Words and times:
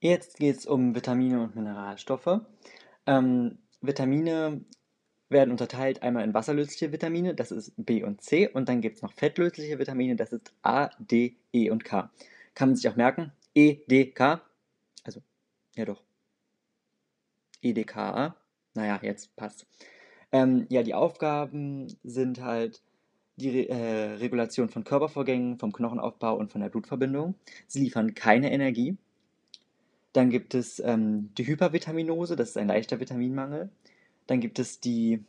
Jetzt 0.00 0.38
geht 0.38 0.56
es 0.56 0.66
um 0.66 0.94
Vitamine 0.94 1.42
und 1.42 1.56
Mineralstoffe. 1.56 2.40
Ähm, 3.06 3.58
Vitamine 3.80 4.64
werden 5.28 5.50
unterteilt 5.50 6.02
einmal 6.02 6.24
in 6.24 6.34
wasserlösliche 6.34 6.92
Vitamine, 6.92 7.34
das 7.34 7.50
ist 7.50 7.72
B 7.76 8.02
und 8.04 8.22
C, 8.22 8.48
und 8.48 8.68
dann 8.68 8.80
gibt 8.80 8.96
es 8.96 9.02
noch 9.02 9.12
fettlösliche 9.12 9.78
Vitamine, 9.78 10.16
das 10.16 10.32
ist 10.32 10.52
A, 10.62 10.90
D, 10.98 11.36
E 11.52 11.70
und 11.70 11.84
K. 11.84 12.10
Kann 12.54 12.70
man 12.70 12.76
sich 12.76 12.88
auch 12.88 12.96
merken, 12.96 13.32
E, 13.54 13.80
D, 13.88 14.12
K, 14.12 14.40
also, 15.04 15.20
ja 15.74 15.84
doch, 15.84 16.02
E, 17.60 17.72
D, 17.72 17.84
K, 17.84 18.10
A, 18.10 18.36
naja, 18.74 19.00
jetzt 19.02 19.34
passt. 19.36 19.66
Ähm, 20.30 20.66
ja, 20.70 20.82
die 20.82 20.94
Aufgaben 20.94 21.88
sind 22.04 22.40
halt 22.40 22.82
die 23.36 23.50
Re 23.50 23.68
äh, 23.68 24.14
Regulation 24.14 24.68
von 24.68 24.84
Körpervorgängen, 24.84 25.58
vom 25.58 25.72
Knochenaufbau 25.72 26.36
und 26.36 26.52
von 26.52 26.60
der 26.60 26.68
Blutverbindung. 26.68 27.34
Sie 27.66 27.80
liefern 27.80 28.14
keine 28.14 28.52
Energie. 28.52 28.96
Dann 30.12 30.30
gibt 30.30 30.54
es 30.54 30.80
ähm, 30.80 31.30
die 31.36 31.46
Hypervitaminose, 31.46 32.36
das 32.36 32.50
ist 32.50 32.56
ein 32.56 32.68
leichter 32.68 33.00
Vitaminmangel. 33.00 33.68
Dann 34.26 34.40
gibt 34.40 34.58
es 34.58 34.80
die 34.80 35.22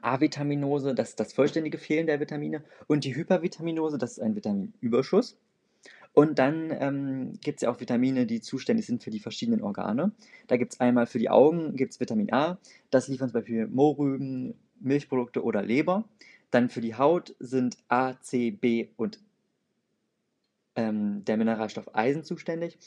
Avitaminose, 0.00 0.94
das 0.94 1.10
ist 1.10 1.20
das 1.20 1.32
vollständige 1.32 1.78
Fehlen 1.78 2.06
der 2.06 2.20
Vitamine. 2.20 2.64
Und 2.86 3.04
die 3.04 3.14
Hypervitaminose, 3.14 3.98
das 3.98 4.12
ist 4.12 4.20
ein 4.20 4.36
Vitaminüberschuss. 4.36 5.36
Und 6.14 6.38
dann 6.38 6.70
ähm, 6.78 7.32
gibt 7.40 7.58
es 7.58 7.62
ja 7.62 7.70
auch 7.70 7.80
Vitamine, 7.80 8.26
die 8.26 8.40
zuständig 8.40 8.86
sind 8.86 9.02
für 9.02 9.10
die 9.10 9.20
verschiedenen 9.20 9.62
Organe. 9.62 10.12
Da 10.46 10.56
gibt 10.56 10.74
es 10.74 10.80
einmal 10.80 11.06
für 11.06 11.18
die 11.18 11.30
Augen 11.30 11.74
gibt's 11.74 12.00
Vitamin 12.00 12.32
A, 12.32 12.58
das 12.90 13.08
liefern 13.08 13.30
zum 13.30 13.40
Beispiel 13.40 13.66
Mohrrüben, 13.66 14.54
Milchprodukte 14.80 15.42
oder 15.42 15.62
Leber. 15.62 16.04
Dann 16.50 16.68
für 16.68 16.82
die 16.82 16.96
Haut 16.96 17.34
sind 17.38 17.78
A, 17.88 18.20
C, 18.20 18.50
B 18.50 18.88
und 18.96 19.20
ähm, 20.76 21.24
der 21.24 21.36
Mineralstoff 21.36 21.94
Eisen 21.94 22.24
zuständig. 22.24 22.78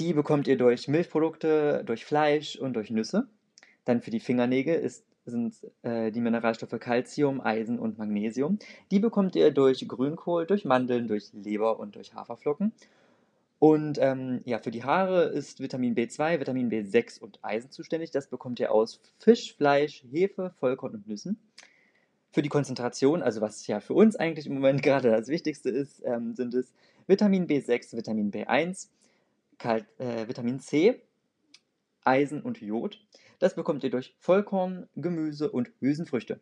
Die 0.00 0.12
bekommt 0.12 0.46
ihr 0.46 0.56
durch 0.56 0.86
Milchprodukte, 0.86 1.82
durch 1.84 2.04
Fleisch 2.04 2.56
und 2.56 2.74
durch 2.74 2.90
Nüsse. 2.90 3.28
Dann 3.84 4.00
für 4.00 4.10
die 4.10 4.20
Fingernägel 4.20 4.76
ist, 4.76 5.04
sind 5.24 5.54
äh, 5.82 6.12
die 6.12 6.20
Mineralstoffe 6.20 6.78
Calcium, 6.78 7.40
Eisen 7.40 7.78
und 7.78 7.98
Magnesium. 7.98 8.58
Die 8.90 9.00
bekommt 9.00 9.34
ihr 9.34 9.50
durch 9.50 9.86
Grünkohl, 9.88 10.46
durch 10.46 10.64
Mandeln, 10.64 11.08
durch 11.08 11.32
Leber 11.32 11.80
und 11.80 11.96
durch 11.96 12.14
Haferflocken. 12.14 12.72
Und 13.58 13.98
ähm, 14.00 14.40
ja, 14.44 14.60
für 14.60 14.70
die 14.70 14.84
Haare 14.84 15.24
ist 15.24 15.60
Vitamin 15.60 15.96
B2, 15.96 16.38
Vitamin 16.38 16.70
B6 16.70 17.20
und 17.20 17.40
Eisen 17.42 17.72
zuständig. 17.72 18.12
Das 18.12 18.28
bekommt 18.28 18.60
ihr 18.60 18.70
aus 18.70 19.00
Fisch, 19.18 19.56
Fleisch, 19.56 20.04
Hefe, 20.10 20.52
Vollkorn 20.60 20.94
und 20.94 21.08
Nüssen. 21.08 21.40
Für 22.30 22.42
die 22.42 22.48
Konzentration, 22.48 23.22
also 23.22 23.40
was 23.40 23.66
ja 23.66 23.80
für 23.80 23.94
uns 23.94 24.16
eigentlich 24.16 24.46
im 24.46 24.54
Moment 24.54 24.82
gerade 24.84 25.10
das 25.10 25.28
Wichtigste 25.28 25.70
ist, 25.70 26.02
ähm, 26.04 26.34
sind 26.34 26.54
es 26.54 26.72
Vitamin 27.06 27.46
B6, 27.46 27.96
Vitamin 27.96 28.30
B1, 28.30 28.88
Kalt, 29.58 29.86
äh, 29.98 30.28
Vitamin 30.28 30.60
C, 30.60 31.00
Eisen 32.04 32.42
und 32.42 32.60
Jod. 32.60 33.00
Das 33.38 33.54
bekommt 33.54 33.84
ihr 33.84 33.90
durch 33.90 34.14
Vollkorn, 34.18 34.88
Gemüse 34.96 35.50
und 35.50 35.70
Hülsenfrüchte. 35.80 36.40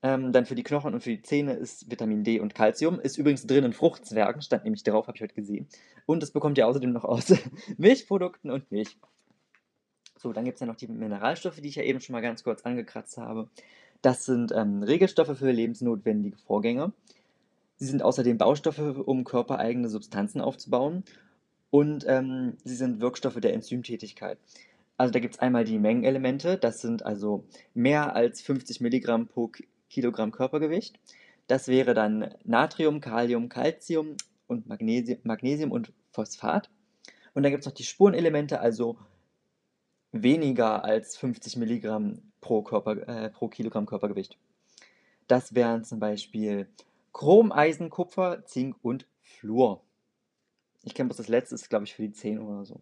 Ähm, 0.00 0.32
dann 0.32 0.46
für 0.46 0.54
die 0.54 0.62
Knochen 0.62 0.94
und 0.94 1.00
für 1.00 1.10
die 1.10 1.22
Zähne 1.22 1.54
ist 1.54 1.90
Vitamin 1.90 2.22
D 2.22 2.38
und 2.38 2.54
Calcium. 2.54 3.00
Ist 3.00 3.18
übrigens 3.18 3.46
drin 3.46 3.64
in 3.64 3.72
Fruchtzwergen, 3.72 4.42
stand 4.42 4.64
nämlich 4.64 4.84
drauf, 4.84 5.08
habe 5.08 5.16
ich 5.16 5.22
heute 5.22 5.34
gesehen. 5.34 5.66
Und 6.06 6.22
das 6.22 6.30
bekommt 6.30 6.56
ihr 6.56 6.68
außerdem 6.68 6.92
noch 6.92 7.04
aus 7.04 7.34
Milchprodukten 7.78 8.50
und 8.50 8.70
Milch. 8.70 8.96
So, 10.16 10.32
dann 10.32 10.44
gibt 10.44 10.56
es 10.56 10.60
ja 10.60 10.66
noch 10.66 10.76
die 10.76 10.88
Mineralstoffe, 10.88 11.60
die 11.60 11.68
ich 11.68 11.76
ja 11.76 11.82
eben 11.82 12.00
schon 12.00 12.12
mal 12.12 12.20
ganz 12.20 12.44
kurz 12.44 12.62
angekratzt 12.62 13.18
habe. 13.18 13.48
Das 14.02 14.24
sind 14.24 14.52
ähm, 14.54 14.82
Regelstoffe 14.82 15.36
für 15.38 15.50
lebensnotwendige 15.50 16.36
Vorgänge. 16.38 16.92
Sie 17.76 17.86
sind 17.86 18.02
außerdem 18.02 18.38
Baustoffe, 18.38 18.78
um 18.78 19.24
körpereigene 19.24 19.88
Substanzen 19.88 20.40
aufzubauen. 20.40 21.04
Und 21.70 22.04
ähm, 22.08 22.56
sie 22.64 22.76
sind 22.76 23.00
Wirkstoffe 23.00 23.40
der 23.40 23.54
Enzymtätigkeit. 23.54 24.38
Also 24.96 25.12
da 25.12 25.20
gibt 25.20 25.34
es 25.34 25.40
einmal 25.40 25.64
die 25.64 25.78
Mengenelemente, 25.78 26.58
das 26.58 26.80
sind 26.80 27.06
also 27.06 27.44
mehr 27.72 28.16
als 28.16 28.40
50 28.40 28.80
Milligramm 28.80 29.28
pro 29.28 29.52
Kilogramm 29.88 30.32
Körpergewicht. 30.32 30.98
Das 31.46 31.68
wäre 31.68 31.94
dann 31.94 32.34
Natrium, 32.44 33.00
Kalium, 33.00 33.48
Calcium 33.48 34.16
und 34.48 34.66
Magnesium, 34.66 35.20
Magnesium 35.22 35.70
und 35.70 35.92
Phosphat. 36.10 36.68
Und 37.32 37.44
dann 37.44 37.52
gibt 37.52 37.62
es 37.62 37.66
noch 37.66 37.74
die 37.74 37.84
Spurenelemente, 37.84 38.60
also 38.60 38.98
weniger 40.10 40.84
als 40.84 41.16
50 41.16 41.56
Milligramm 41.56 42.27
pro, 42.48 42.62
Körper, 42.62 43.06
äh, 43.06 43.28
pro 43.28 43.48
Kilogramm 43.48 43.84
Körpergewicht. 43.84 44.38
Das 45.26 45.54
wären 45.54 45.84
zum 45.84 46.00
Beispiel 46.00 46.66
Chrom, 47.12 47.52
Eisen, 47.52 47.90
Kupfer, 47.90 48.42
Zink 48.46 48.76
und 48.80 49.06
Fluor. 49.20 49.82
Ich 50.82 50.94
kenne 50.94 51.08
bloß 51.08 51.18
das 51.18 51.28
letzte, 51.28 51.56
ist 51.56 51.68
glaube 51.68 51.84
ich 51.84 51.94
für 51.94 52.02
die 52.02 52.12
10 52.12 52.38
oder 52.38 52.64
so. 52.64 52.80